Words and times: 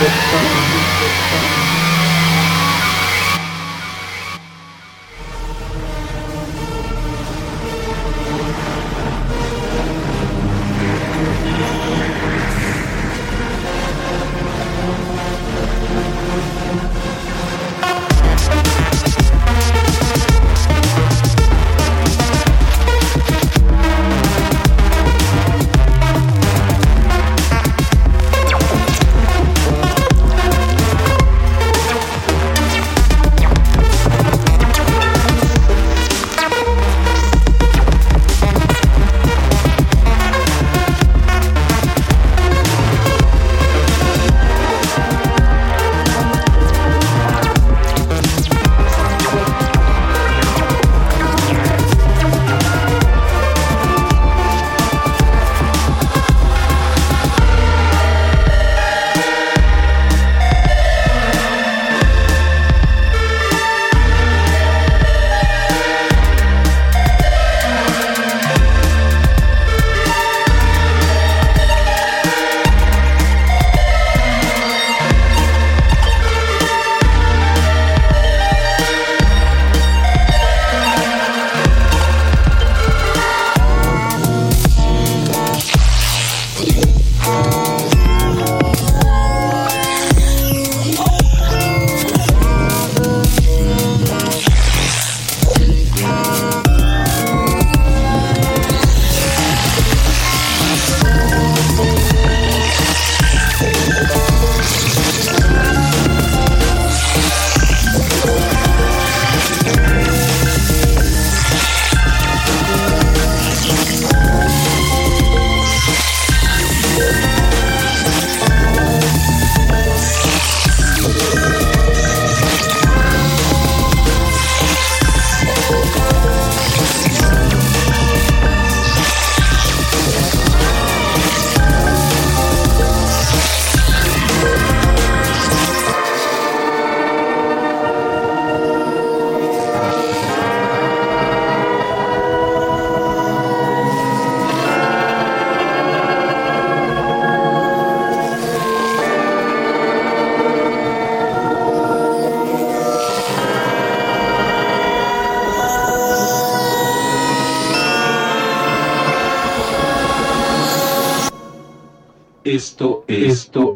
Esto, 0.00 0.59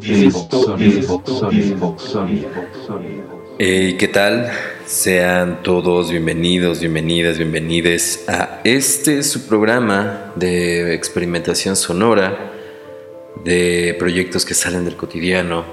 esto, 0.07 0.77
esto 0.77 1.49
es 1.51 1.73
Hey, 3.57 3.95
¿qué 3.97 4.07
tal? 4.07 4.51
Sean 4.85 5.63
todos 5.63 6.11
bienvenidos, 6.11 6.79
bienvenidas, 6.79 7.37
bienvenides 7.37 8.25
a 8.27 8.59
este 8.63 9.23
su 9.23 9.47
programa 9.47 10.33
de 10.35 10.93
experimentación 10.93 11.75
sonora, 11.75 12.51
de 13.43 13.95
proyectos 13.97 14.45
que 14.45 14.53
salen 14.53 14.85
del 14.85 14.95
cotidiano, 14.95 15.65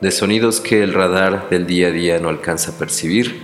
de 0.00 0.10
sonidos 0.10 0.60
que 0.60 0.82
el 0.82 0.92
radar 0.92 1.48
del 1.48 1.66
día 1.66 1.88
a 1.88 1.92
día 1.92 2.18
no 2.18 2.28
alcanza 2.28 2.72
a 2.72 2.78
percibir, 2.78 3.40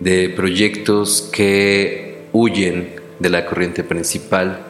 de 0.00 0.30
proyectos 0.30 1.28
que 1.32 2.22
huyen 2.32 2.94
de 3.18 3.30
la 3.30 3.44
corriente 3.44 3.84
principal 3.84 4.60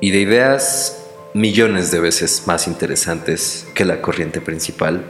y 0.00 0.10
de 0.10 0.20
ideas 0.20 1.03
millones 1.34 1.90
de 1.90 1.98
veces 1.98 2.44
más 2.46 2.68
interesantes 2.68 3.66
que 3.74 3.84
la 3.84 4.00
corriente 4.00 4.40
principal. 4.40 5.04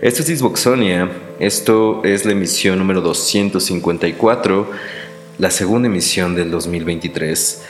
Esto 0.00 0.22
es 0.22 0.28
Disboxonia, 0.28 1.10
esto 1.40 2.02
es 2.04 2.24
la 2.24 2.30
emisión 2.30 2.78
número 2.78 3.00
254, 3.00 4.70
la 5.38 5.50
segunda 5.50 5.88
emisión 5.88 6.36
del 6.36 6.52
2023. 6.52 7.64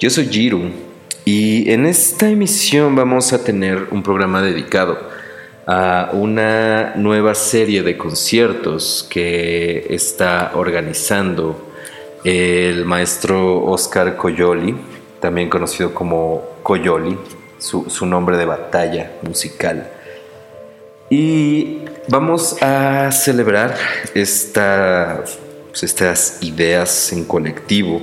Yo 0.00 0.10
soy 0.10 0.26
Jiru 0.26 0.70
y 1.24 1.70
en 1.70 1.86
esta 1.86 2.28
emisión 2.28 2.96
vamos 2.96 3.32
a 3.32 3.44
tener 3.44 3.86
un 3.92 4.02
programa 4.02 4.42
dedicado 4.42 4.98
a 5.64 6.10
una 6.14 6.94
nueva 6.96 7.36
serie 7.36 7.84
de 7.84 7.96
conciertos 7.96 9.06
que 9.08 9.86
está 9.90 10.52
organizando 10.54 11.70
el 12.24 12.84
maestro 12.84 13.64
Oscar 13.64 14.16
Coyoli, 14.16 14.74
también 15.20 15.48
conocido 15.48 15.94
como 15.94 16.44
Coyoli, 16.62 17.18
su, 17.58 18.06
nombre 18.06 18.36
de 18.36 18.44
batalla 18.44 19.12
musical. 19.22 19.90
Y 21.10 21.80
vamos 22.08 22.62
a 22.62 23.10
celebrar 23.12 23.76
pues, 24.12 25.82
estas 25.82 26.42
ideas 26.42 27.12
en 27.12 27.24
colectivo. 27.24 28.00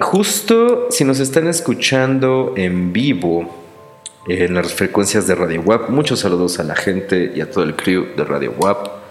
Justo 0.00 0.88
si 0.90 1.04
nos 1.04 1.20
están 1.20 1.46
escuchando 1.46 2.54
en 2.56 2.92
vivo 2.92 3.48
en 4.28 4.54
las 4.54 4.72
frecuencias 4.72 5.26
de 5.26 5.34
Radio 5.34 5.62
WAP, 5.62 5.90
muchos 5.90 6.20
saludos 6.20 6.58
a 6.58 6.64
la 6.64 6.76
gente 6.76 7.32
y 7.34 7.40
a 7.40 7.50
todo 7.50 7.64
el 7.64 7.76
crew 7.76 8.06
de 8.16 8.24
Radio 8.24 8.52
WAP. 8.58 9.01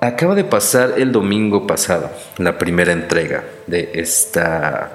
Acaba 0.00 0.36
de 0.36 0.44
pasar 0.44 0.94
el 0.96 1.10
domingo 1.10 1.66
pasado 1.66 2.08
la 2.36 2.56
primera 2.56 2.92
entrega 2.92 3.42
de 3.66 3.90
esta, 3.94 4.92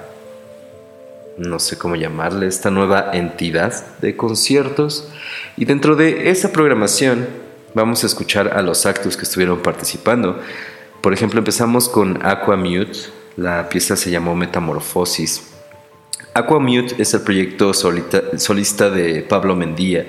no 1.36 1.58
sé 1.58 1.76
cómo 1.76 1.94
llamarle, 1.94 2.46
esta 2.46 2.70
nueva 2.70 3.10
entidad 3.12 3.74
de 3.98 4.16
conciertos. 4.16 5.06
Y 5.58 5.66
dentro 5.66 5.94
de 5.94 6.30
esa 6.30 6.52
programación 6.52 7.28
vamos 7.74 8.02
a 8.02 8.06
escuchar 8.06 8.56
a 8.56 8.62
los 8.62 8.86
actos 8.86 9.18
que 9.18 9.24
estuvieron 9.24 9.60
participando. 9.60 10.40
Por 11.02 11.12
ejemplo, 11.12 11.38
empezamos 11.38 11.90
con 11.90 12.24
Aqua 12.24 12.56
Mute, 12.56 12.98
la 13.36 13.68
pieza 13.68 13.96
se 13.96 14.10
llamó 14.10 14.34
Metamorfosis. 14.34 15.50
Aqua 16.32 16.60
Mute 16.60 16.94
es 16.96 17.12
el 17.12 17.20
proyecto 17.20 17.74
solista 17.74 18.88
de 18.88 19.20
Pablo 19.20 19.54
Mendía 19.54 20.06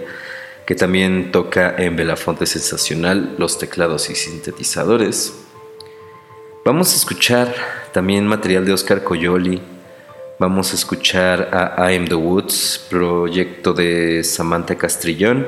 que 0.66 0.76
también 0.76 1.32
toca 1.32 1.76
en 1.78 1.96
Belafonte 1.96 2.46
Sensacional 2.46 3.36
los 3.38 3.58
teclados 3.58 4.10
y 4.10 4.16
sintetizadores. 4.16 5.34
Vamos 6.64 6.94
a 6.94 6.96
escuchar 6.96 7.54
también 7.94 8.28
material 8.28 8.66
de 8.66 8.74
Oscar 8.74 9.04
Coyoli, 9.04 9.62
Vamos 10.38 10.74
a 10.74 10.76
escuchar 10.76 11.50
a 11.54 11.90
I 11.90 11.96
Am 11.96 12.10
the 12.10 12.16
Woods, 12.16 12.86
proyecto 12.90 13.72
de 13.72 14.22
Samantha 14.22 14.76
Castrillón. 14.76 15.48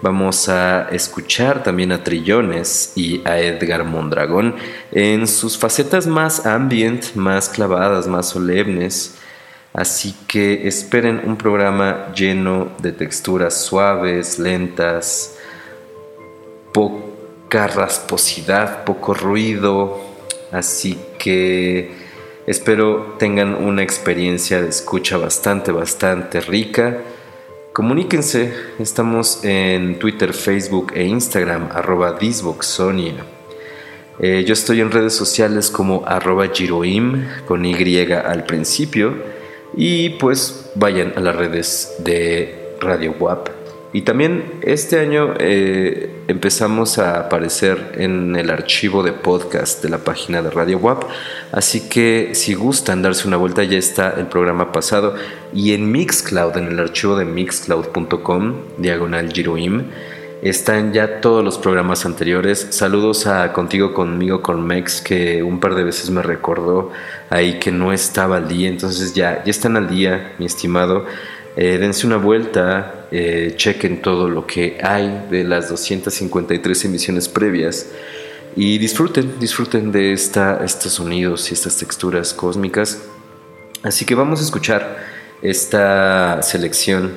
Vamos 0.00 0.48
a 0.48 0.88
escuchar 0.90 1.62
también 1.62 1.92
a 1.92 2.02
Trillones 2.02 2.94
y 2.96 3.20
a 3.26 3.38
Edgar 3.38 3.84
Mondragón 3.84 4.56
en 4.90 5.28
sus 5.28 5.58
facetas 5.58 6.06
más 6.06 6.46
ambient, 6.46 7.14
más 7.14 7.50
clavadas, 7.50 8.06
más 8.06 8.30
solemnes. 8.30 9.18
Así 9.72 10.14
que 10.28 10.68
esperen 10.68 11.22
un 11.24 11.36
programa 11.36 12.12
lleno 12.14 12.72
de 12.80 12.92
texturas 12.92 13.64
suaves, 13.64 14.38
lentas, 14.38 15.38
poca 16.72 17.66
rasposidad, 17.68 18.84
poco 18.84 19.14
ruido. 19.14 20.00
Así 20.50 20.98
que 21.18 22.02
Espero 22.44 23.14
tengan 23.20 23.54
una 23.54 23.84
experiencia 23.84 24.60
de 24.60 24.68
escucha 24.68 25.16
bastante, 25.16 25.70
bastante 25.70 26.40
rica. 26.40 26.98
Comuníquense, 27.72 28.52
estamos 28.80 29.44
en 29.44 30.00
Twitter, 30.00 30.34
Facebook 30.34 30.90
e 30.96 31.04
Instagram, 31.04 31.68
arroba 31.72 32.14
Disboxonia. 32.14 33.24
Eh, 34.18 34.44
yo 34.44 34.54
estoy 34.54 34.80
en 34.80 34.90
redes 34.90 35.14
sociales 35.14 35.70
como 35.70 36.02
arroba 36.04 36.48
Giroim 36.48 37.28
con 37.46 37.64
Y 37.64 38.10
al 38.10 38.44
principio. 38.44 39.14
Y 39.74 40.10
pues 40.10 40.70
vayan 40.74 41.12
a 41.16 41.20
las 41.20 41.36
redes 41.36 41.94
de 42.04 42.76
Radio 42.80 43.14
WAP 43.18 43.62
y 43.94 44.02
también 44.02 44.44
este 44.62 45.00
año 45.00 45.34
eh, 45.38 46.10
empezamos 46.26 46.98
a 46.98 47.20
aparecer 47.20 47.92
en 47.98 48.34
el 48.36 48.48
archivo 48.48 49.02
de 49.02 49.12
podcast 49.12 49.82
de 49.82 49.90
la 49.90 49.98
página 49.98 50.40
de 50.40 50.48
Radio 50.48 50.78
WAP, 50.78 51.04
así 51.52 51.90
que 51.90 52.30
si 52.34 52.54
gustan 52.54 53.02
darse 53.02 53.28
una 53.28 53.36
vuelta 53.36 53.64
ya 53.64 53.76
está 53.76 54.14
el 54.16 54.28
programa 54.28 54.72
pasado. 54.72 55.14
Y 55.52 55.74
en 55.74 55.92
Mixcloud, 55.92 56.56
en 56.56 56.68
el 56.68 56.80
archivo 56.80 57.16
de 57.16 57.26
mixcloud.com, 57.26 58.54
diagonal 58.78 59.30
Giroim, 59.30 59.90
están 60.42 60.92
ya 60.92 61.20
todos 61.20 61.44
los 61.44 61.56
programas 61.56 62.04
anteriores. 62.04 62.66
Saludos 62.70 63.28
a 63.28 63.52
Contigo, 63.52 63.94
Conmigo, 63.94 64.42
con 64.42 64.66
Mex, 64.66 65.00
que 65.00 65.40
un 65.40 65.60
par 65.60 65.76
de 65.76 65.84
veces 65.84 66.10
me 66.10 66.20
recordó 66.20 66.90
ahí 67.30 67.60
que 67.60 67.70
no 67.70 67.92
estaba 67.92 68.38
al 68.38 68.48
día, 68.48 68.68
entonces 68.68 69.14
ya, 69.14 69.44
ya 69.44 69.50
están 69.50 69.76
al 69.76 69.88
día, 69.88 70.34
mi 70.38 70.46
estimado. 70.46 71.06
Eh, 71.54 71.78
dense 71.78 72.08
una 72.08 72.16
vuelta, 72.16 73.06
eh, 73.12 73.54
chequen 73.56 74.02
todo 74.02 74.28
lo 74.28 74.44
que 74.44 74.78
hay 74.82 75.26
de 75.30 75.44
las 75.44 75.68
253 75.68 76.86
emisiones 76.86 77.28
previas 77.28 77.86
y 78.56 78.78
disfruten, 78.78 79.38
disfruten 79.38 79.92
de 79.92 80.12
esta, 80.12 80.64
estos 80.64 80.94
sonidos 80.94 81.50
y 81.52 81.54
estas 81.54 81.76
texturas 81.76 82.34
cósmicas. 82.34 83.00
Así 83.84 84.04
que 84.04 84.16
vamos 84.16 84.40
a 84.40 84.42
escuchar 84.42 85.04
esta 85.40 86.42
selección 86.42 87.12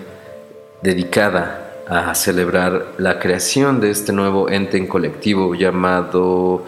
dedicada 0.84 1.65
a 1.88 2.16
celebrar 2.16 2.94
la 2.98 3.20
creación 3.20 3.80
de 3.80 3.92
este 3.92 4.12
nuevo 4.12 4.50
ente 4.50 4.78
en 4.78 4.88
colectivo 4.88 5.54
llamado 5.54 6.66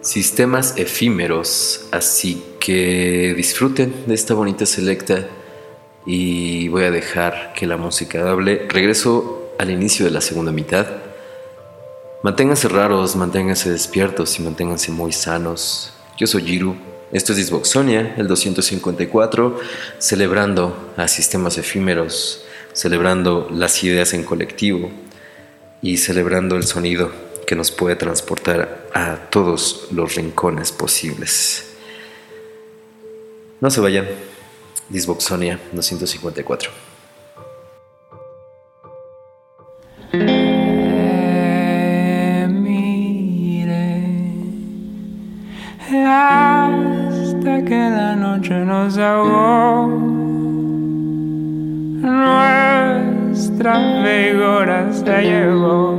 Sistemas 0.00 0.74
Efímeros. 0.76 1.86
Así 1.92 2.42
que 2.58 3.34
disfruten 3.36 4.04
de 4.06 4.14
esta 4.14 4.34
bonita 4.34 4.66
selecta 4.66 5.26
y 6.06 6.68
voy 6.68 6.84
a 6.84 6.90
dejar 6.90 7.52
que 7.54 7.66
la 7.66 7.76
música 7.76 8.30
hable. 8.30 8.66
Regreso 8.68 9.52
al 9.58 9.70
inicio 9.70 10.04
de 10.04 10.10
la 10.10 10.20
segunda 10.20 10.52
mitad. 10.52 10.86
Manténganse 12.22 12.68
raros, 12.68 13.16
manténganse 13.16 13.70
despiertos 13.70 14.38
y 14.38 14.42
manténganse 14.42 14.92
muy 14.92 15.12
sanos. 15.12 15.92
Yo 16.18 16.26
soy 16.26 16.42
Jiru. 16.42 16.76
Esto 17.12 17.32
es 17.32 17.38
Disboxonia, 17.38 18.14
el 18.18 18.28
254, 18.28 19.58
celebrando 19.98 20.92
a 20.96 21.08
sistemas 21.08 21.58
efímeros, 21.58 22.44
celebrando 22.72 23.48
las 23.50 23.82
ideas 23.84 24.12
en 24.14 24.24
colectivo 24.24 24.90
y 25.82 25.96
celebrando 25.96 26.56
el 26.56 26.64
sonido 26.64 27.10
que 27.46 27.56
nos 27.56 27.70
puede 27.70 27.96
transportar 27.96 28.88
a 28.94 29.16
todos 29.30 29.88
los 29.90 30.14
rincones 30.14 30.72
posibles. 30.72 31.74
No 33.60 33.70
se 33.70 33.80
vayan. 33.80 34.06
Disboxonia 34.88 35.60
254. 35.72 36.70
hasta 46.10 47.64
que 47.64 47.74
la 47.74 48.16
noche 48.16 48.54
nos 48.64 48.98
ahogó. 48.98 50.39
Nuestra 52.02 53.74
figura 54.02 54.92
se 54.92 55.22
llevó 55.22 55.98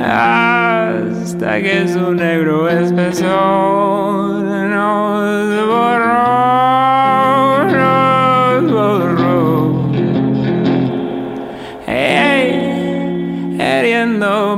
hasta 0.00 1.62
que 1.62 1.88
su 1.88 2.12
negro 2.12 2.68
espesor 2.68 4.44
nos 4.70 5.66
borró. 5.68 6.34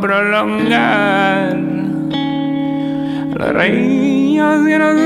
prolongar 0.00 1.56
los 3.34 3.52
reinos 3.52 4.66
que 4.66 4.78
nos 4.78 5.05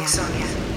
Esto, 0.00 0.71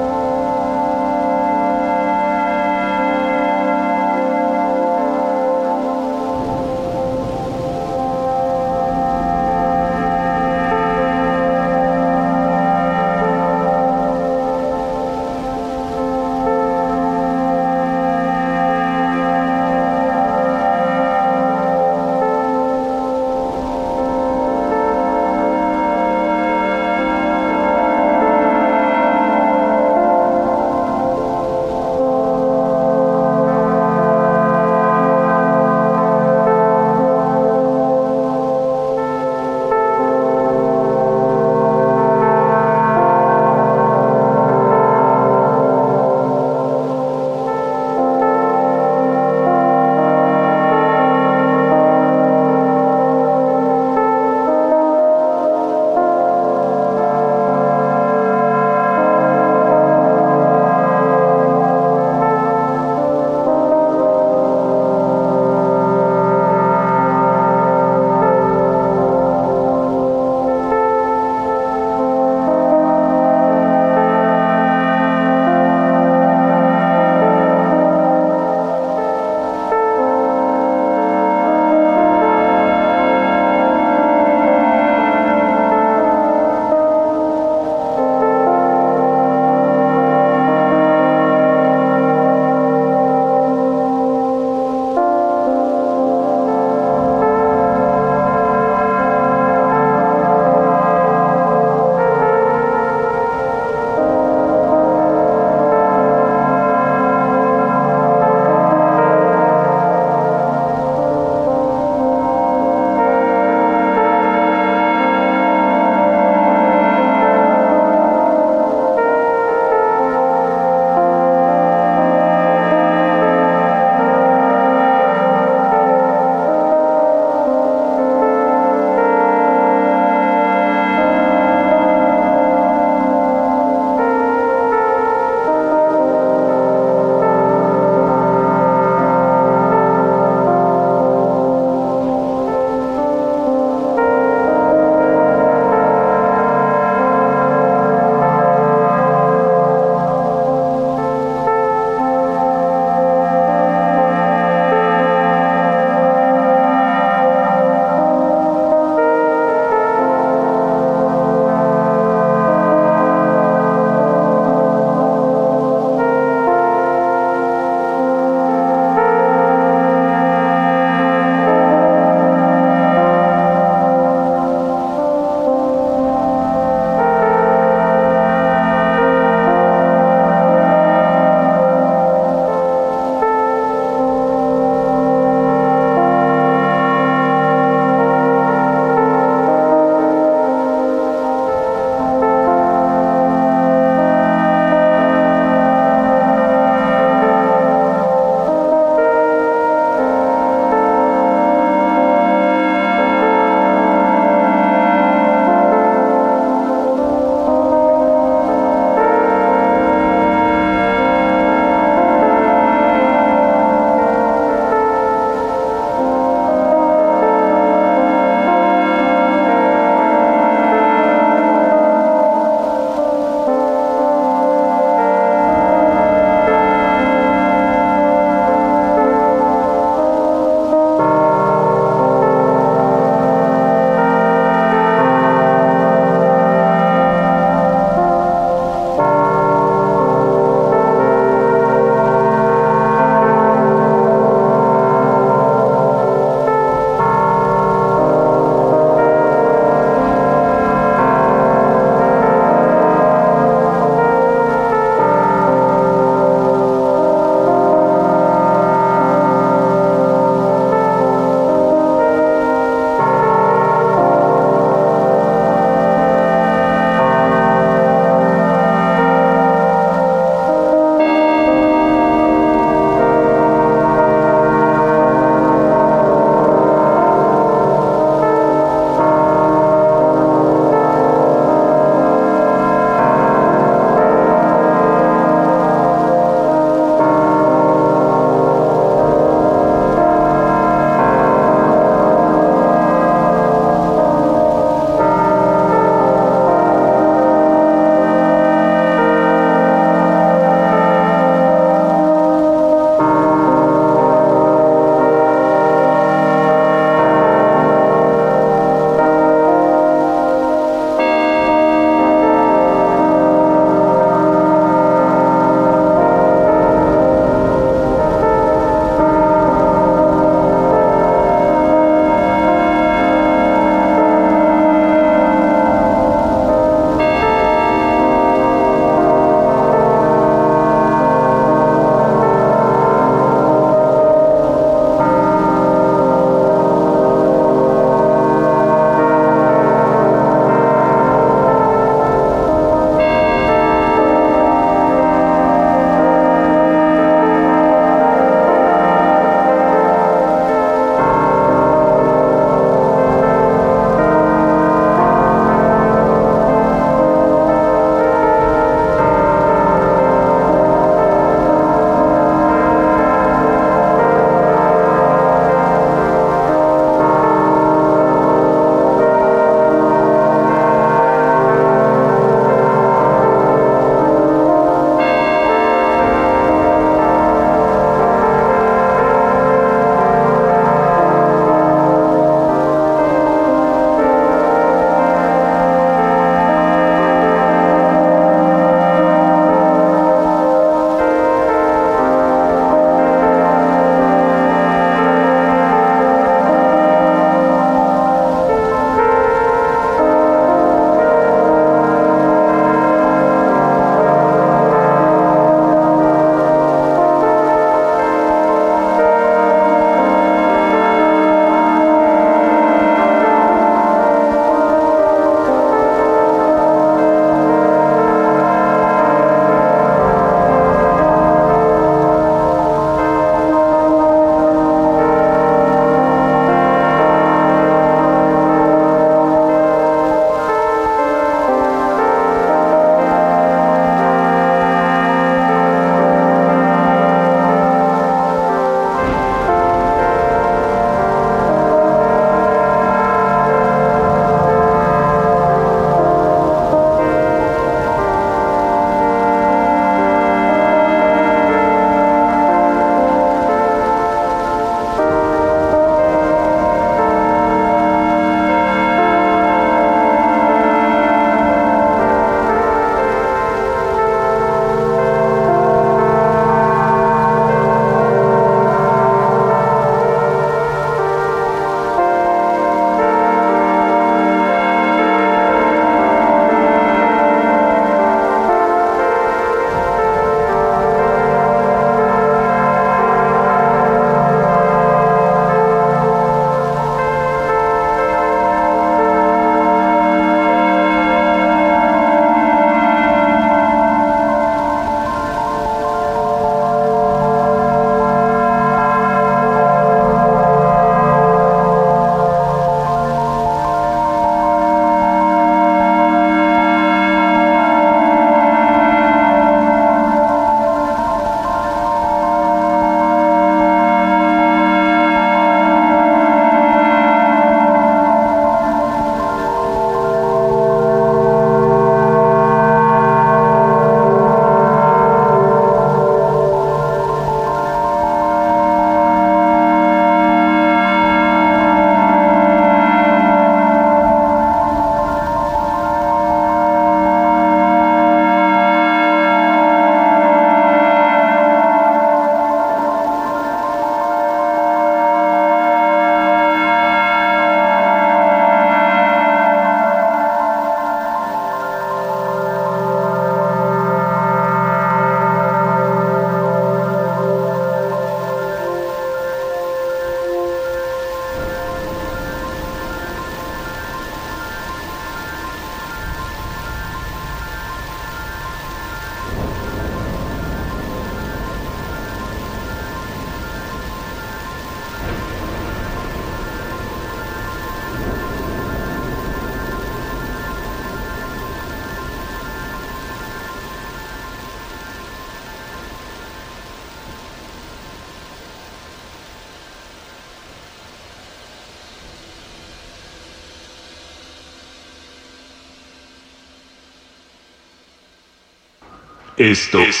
Esto, 599.38 599.78
es 599.78 600.00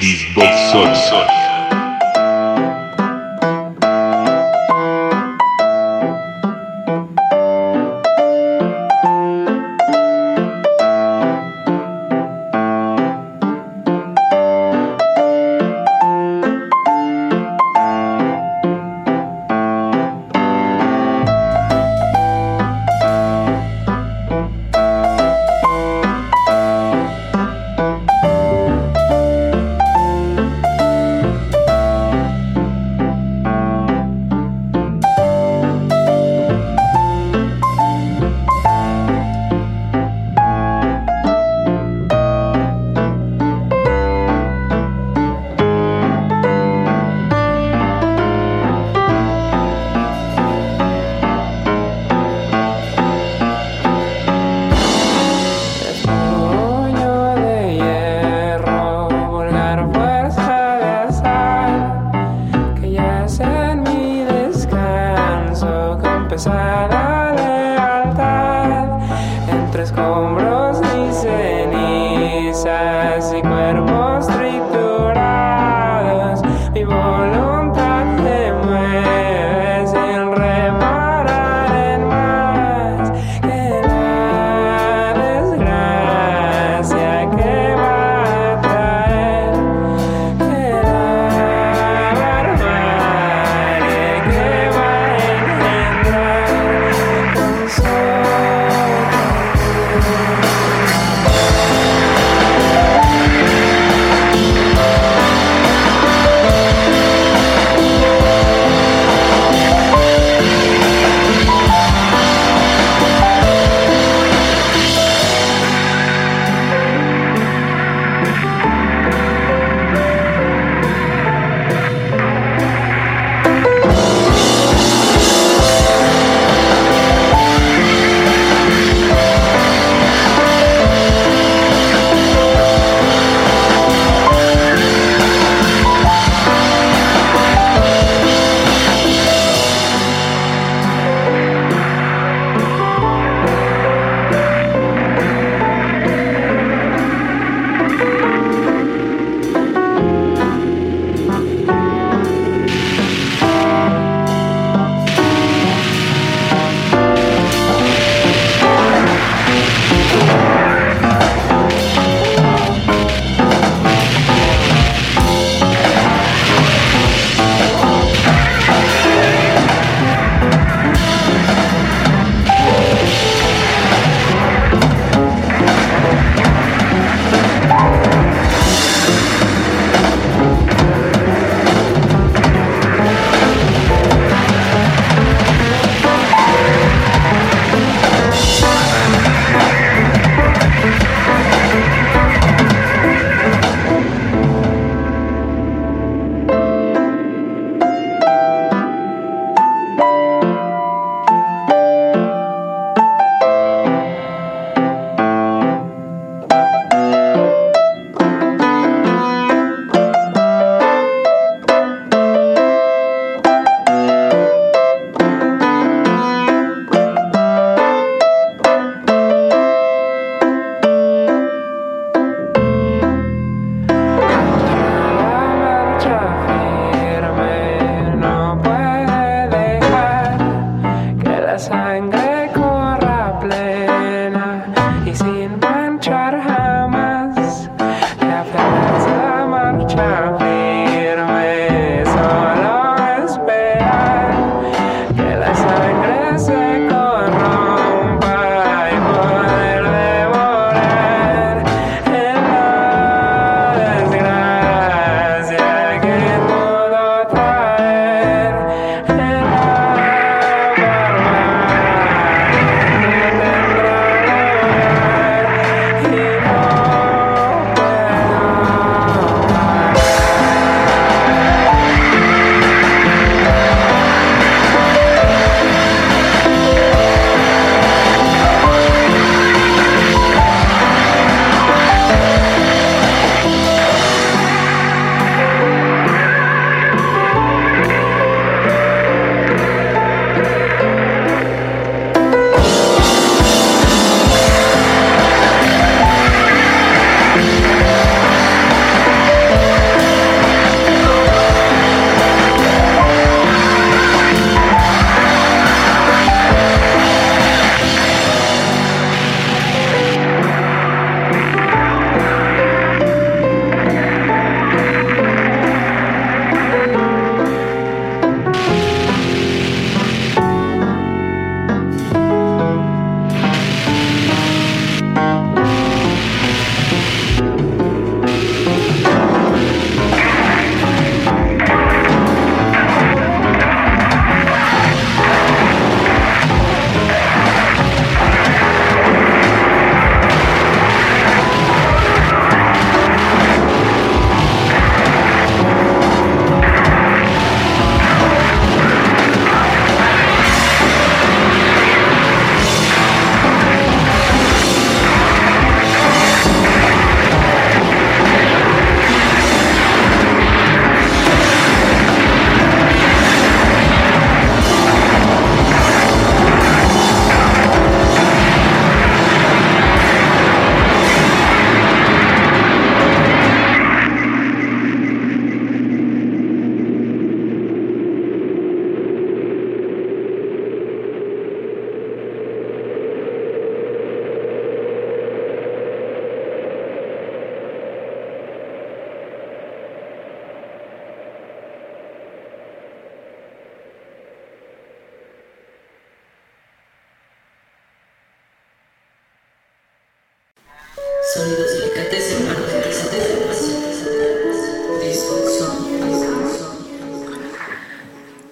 Disboxonia. 0.00 1.45
Puño 1.45 1.45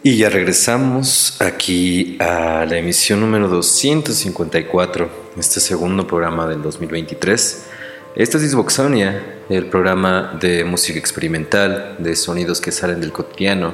Y 0.07 0.19
ya 0.19 0.29
regresamos 0.29 1.41
aquí 1.41 2.19
a 2.21 2.67
la 2.69 2.77
emisión 2.77 3.21
número 3.21 3.49
254, 3.49 5.09
este 5.39 5.61
segundo 5.61 6.07
programa 6.07 6.47
del 6.47 6.61
2023. 6.61 7.65
Esto 8.15 8.37
es 8.37 8.43
Disboxonia, 8.43 9.41
el 9.49 9.65
programa 9.71 10.37
de 10.39 10.63
música 10.63 10.99
experimental, 10.99 11.97
de 12.01 12.17
sonidos 12.17 12.61
que 12.61 12.71
salen 12.71 13.01
del 13.01 13.13
cotidiano, 13.13 13.73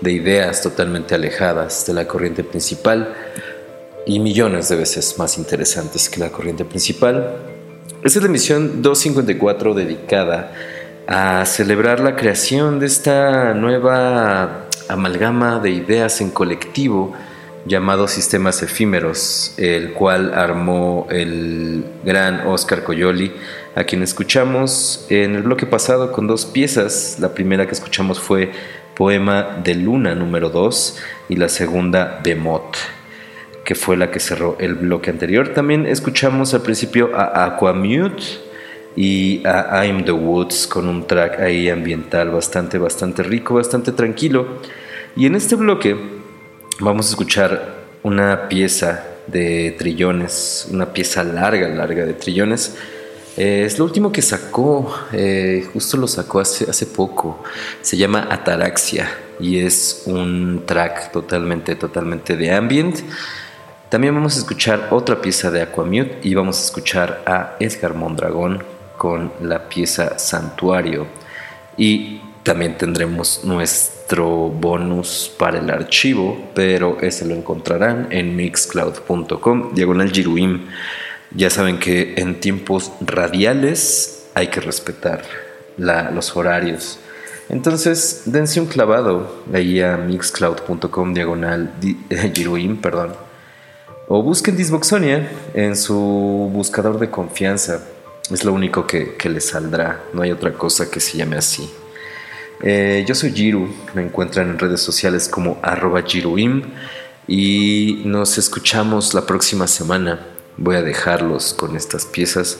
de 0.00 0.12
ideas 0.12 0.62
totalmente 0.62 1.14
alejadas 1.14 1.84
de 1.84 1.92
la 1.92 2.08
corriente 2.08 2.44
principal 2.44 3.14
y 4.06 4.20
millones 4.20 4.70
de 4.70 4.76
veces 4.76 5.18
más 5.18 5.36
interesantes 5.36 6.08
que 6.08 6.18
la 6.18 6.30
corriente 6.30 6.64
principal. 6.64 7.36
Esta 8.02 8.20
es 8.20 8.22
la 8.22 8.30
emisión 8.30 8.80
254 8.80 9.74
dedicada 9.74 10.50
a 11.06 11.44
celebrar 11.44 12.00
la 12.00 12.16
creación 12.16 12.80
de 12.80 12.86
esta 12.86 13.52
nueva 13.52 14.67
amalgama 14.88 15.58
de 15.58 15.70
ideas 15.70 16.20
en 16.20 16.30
colectivo 16.30 17.14
llamado 17.66 18.08
Sistemas 18.08 18.62
Efímeros, 18.62 19.54
el 19.56 19.92
cual 19.92 20.32
armó 20.34 21.06
el 21.10 21.84
gran 22.04 22.46
Oscar 22.46 22.82
Coyoli, 22.82 23.32
a 23.74 23.84
quien 23.84 24.02
escuchamos 24.02 25.06
en 25.10 25.34
el 25.34 25.42
bloque 25.42 25.66
pasado 25.66 26.12
con 26.12 26.26
dos 26.26 26.46
piezas. 26.46 27.18
La 27.20 27.34
primera 27.34 27.66
que 27.66 27.72
escuchamos 27.72 28.20
fue 28.20 28.52
Poema 28.96 29.60
de 29.62 29.74
Luna 29.74 30.14
número 30.14 30.50
2 30.50 30.98
y 31.28 31.36
la 31.36 31.48
segunda 31.48 32.20
Bemot, 32.24 32.76
que 33.64 33.74
fue 33.74 33.96
la 33.96 34.10
que 34.10 34.18
cerró 34.18 34.56
el 34.58 34.74
bloque 34.74 35.10
anterior. 35.10 35.50
También 35.50 35.86
escuchamos 35.86 36.54
al 36.54 36.62
principio 36.62 37.10
a 37.14 37.44
Aquamute 37.44 38.47
y 39.00 39.46
a 39.46 39.84
I'm 39.84 40.04
the 40.04 40.10
Woods 40.10 40.66
con 40.66 40.88
un 40.88 41.06
track 41.06 41.38
ahí 41.38 41.68
ambiental 41.68 42.30
bastante, 42.30 42.78
bastante 42.78 43.22
rico, 43.22 43.54
bastante 43.54 43.92
tranquilo. 43.92 44.58
Y 45.14 45.26
en 45.26 45.36
este 45.36 45.54
bloque 45.54 45.96
vamos 46.80 47.06
a 47.06 47.10
escuchar 47.10 47.76
una 48.02 48.48
pieza 48.48 49.04
de 49.28 49.76
trillones, 49.78 50.66
una 50.72 50.92
pieza 50.92 51.22
larga, 51.22 51.68
larga 51.68 52.04
de 52.06 52.14
trillones. 52.14 52.76
Eh, 53.36 53.62
es 53.64 53.78
lo 53.78 53.84
último 53.84 54.10
que 54.10 54.20
sacó, 54.20 54.92
eh, 55.12 55.64
justo 55.72 55.96
lo 55.96 56.08
sacó 56.08 56.40
hace, 56.40 56.68
hace 56.68 56.86
poco. 56.86 57.44
Se 57.82 57.96
llama 57.96 58.26
Ataraxia 58.28 59.08
y 59.38 59.60
es 59.60 60.02
un 60.06 60.64
track 60.66 61.12
totalmente, 61.12 61.76
totalmente 61.76 62.36
de 62.36 62.50
ambient. 62.50 62.98
También 63.90 64.12
vamos 64.12 64.34
a 64.34 64.40
escuchar 64.40 64.88
otra 64.90 65.20
pieza 65.20 65.52
de 65.52 65.62
Aquamute 65.62 66.18
y 66.24 66.34
vamos 66.34 66.58
a 66.58 66.64
escuchar 66.64 67.22
a 67.26 67.54
Edgar 67.60 67.94
Mondragón 67.94 68.77
con 68.98 69.32
la 69.40 69.68
pieza 69.68 70.18
Santuario. 70.18 71.06
Y 71.78 72.20
también 72.42 72.76
tendremos 72.76 73.44
nuestro 73.44 74.26
bonus 74.48 75.32
para 75.38 75.58
el 75.58 75.70
archivo, 75.70 76.50
pero 76.54 76.98
ese 77.00 77.24
lo 77.24 77.34
encontrarán 77.34 78.08
en 78.10 78.36
mixcloud.com, 78.36 79.74
diagonal 79.74 80.10
Giruim. 80.10 80.66
Ya 81.30 81.50
saben 81.50 81.78
que 81.78 82.14
en 82.16 82.40
tiempos 82.40 82.92
radiales 83.00 84.28
hay 84.34 84.48
que 84.48 84.60
respetar 84.60 85.22
los 85.76 86.36
horarios. 86.36 86.98
Entonces, 87.48 88.22
dense 88.26 88.60
un 88.60 88.66
clavado 88.66 89.42
ahí 89.54 89.80
a 89.80 89.96
mixcloud.com 89.96 91.14
diagonal 91.14 91.72
Giruim, 92.34 92.76
perdón. 92.78 93.14
O 94.08 94.22
busquen 94.22 94.56
Disboxonia 94.56 95.28
en 95.54 95.76
su 95.76 96.50
buscador 96.52 96.98
de 96.98 97.10
confianza 97.10 97.82
es 98.30 98.44
lo 98.44 98.52
único 98.52 98.86
que, 98.86 99.14
que 99.14 99.28
les 99.28 99.46
saldrá, 99.46 100.04
no 100.12 100.22
hay 100.22 100.32
otra 100.32 100.52
cosa 100.52 100.90
que 100.90 101.00
se 101.00 101.16
llame 101.16 101.36
así. 101.36 101.70
Eh, 102.60 103.04
yo 103.06 103.14
soy 103.14 103.32
Jiru, 103.32 103.72
me 103.94 104.02
encuentran 104.02 104.50
en 104.50 104.58
redes 104.58 104.80
sociales 104.80 105.28
como 105.28 105.58
arroba 105.62 106.02
y 107.28 108.02
nos 108.04 108.36
escuchamos 108.38 109.14
la 109.14 109.26
próxima 109.26 109.66
semana. 109.68 110.26
Voy 110.56 110.76
a 110.76 110.82
dejarlos 110.82 111.54
con 111.54 111.76
estas 111.76 112.04
piezas 112.04 112.58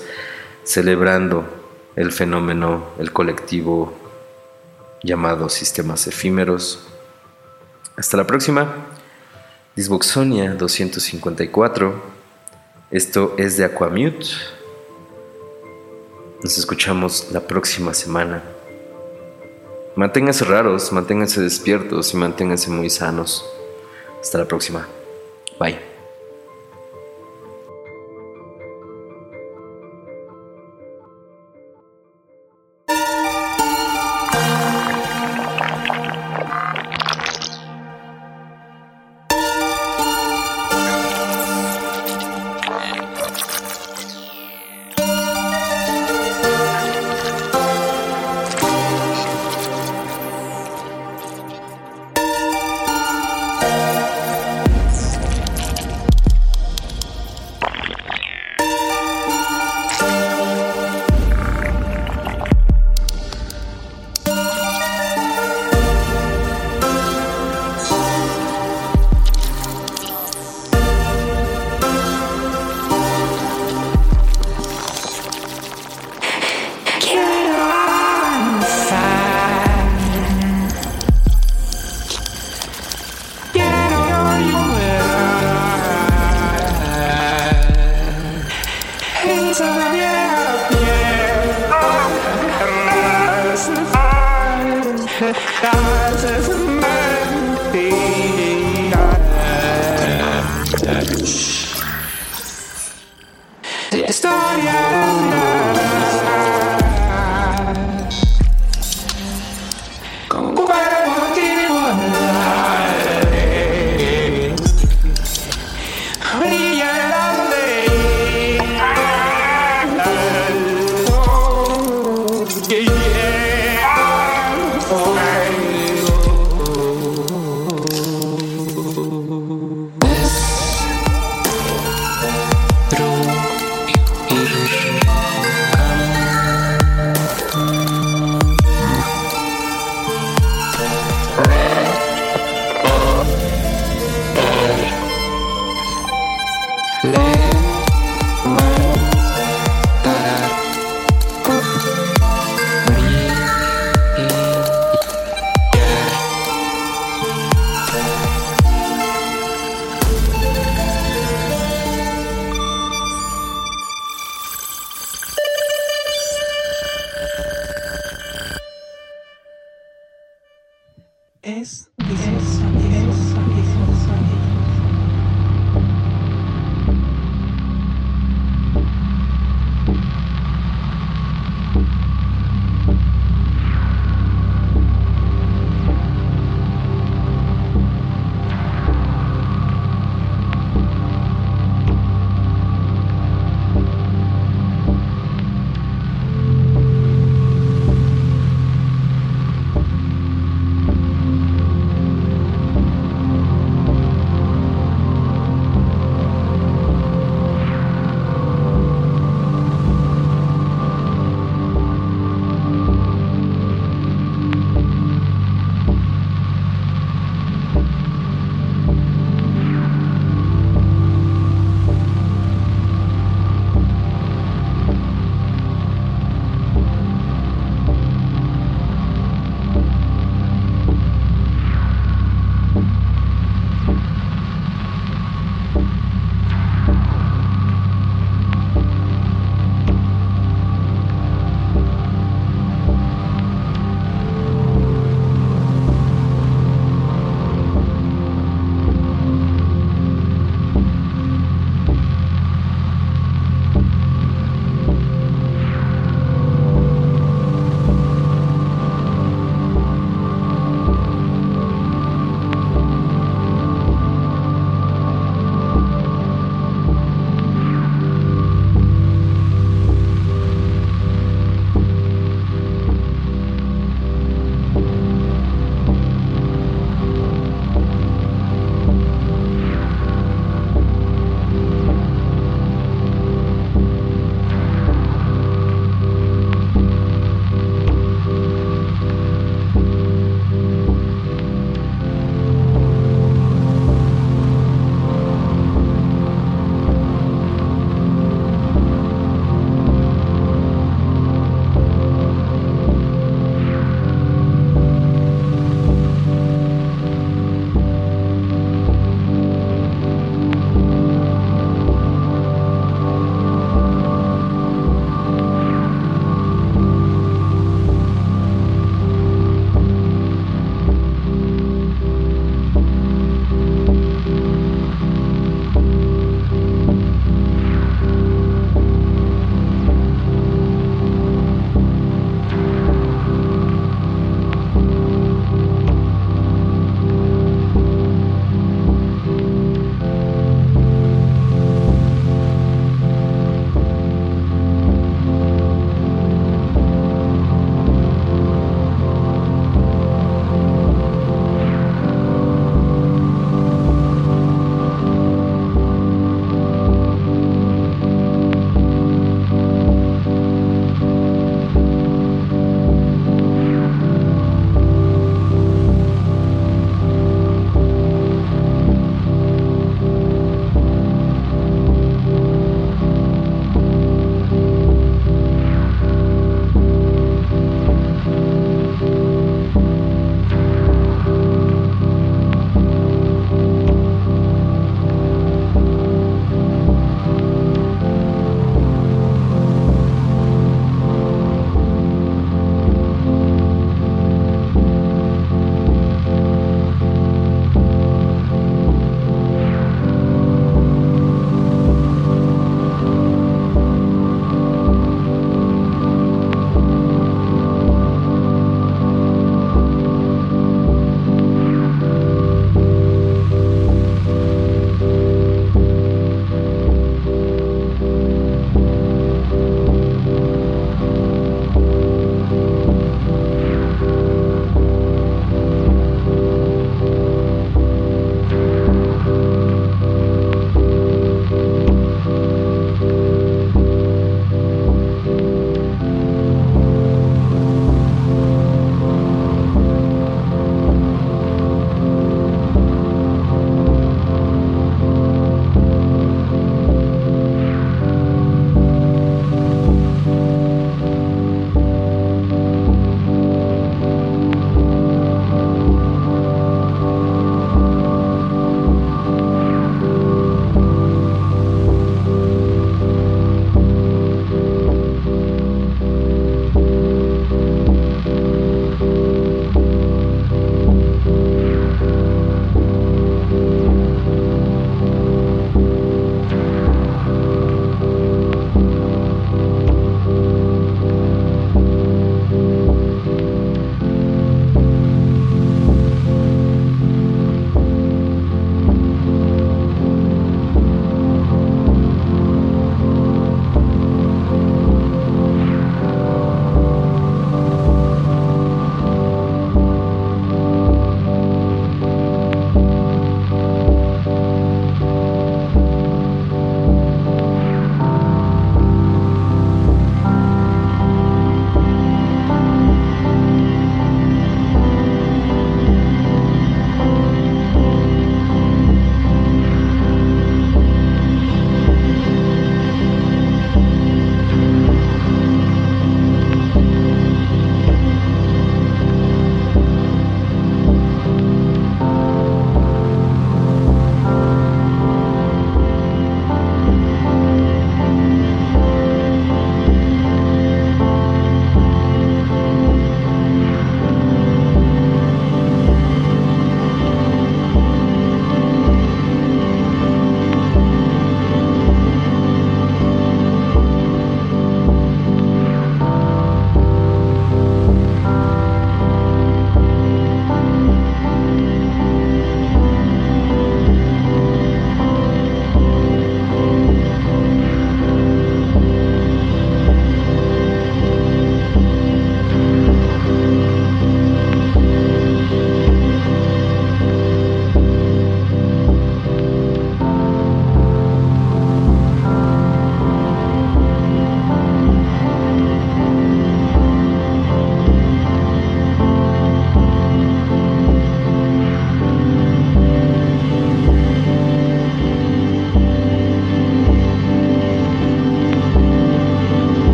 celebrando 0.63 1.45
el 1.97 2.13
fenómeno, 2.13 2.91
el 2.99 3.13
colectivo 3.13 3.93
llamado 5.03 5.49
sistemas 5.49 6.07
efímeros. 6.07 6.87
Hasta 7.97 8.17
la 8.17 8.27
próxima. 8.27 8.87
Disboxonia 9.75 10.55
254. 10.55 12.03
Esto 12.91 13.35
es 13.37 13.57
de 13.57 13.65
Aquamute. 13.65 14.27
Nos 16.43 16.57
escuchamos 16.57 17.29
la 17.33 17.41
próxima 17.41 17.93
semana. 17.93 18.45
Manténganse 19.97 20.45
raros, 20.45 20.93
manténganse 20.93 21.41
despiertos 21.41 22.15
y 22.15 22.17
manténganse 22.17 22.71
muy 22.71 22.89
sanos. 22.89 23.45
Hasta 24.21 24.39
la 24.39 24.45
próxima. 24.45 24.87
Bye. 25.59 25.88
disguises 95.19 96.68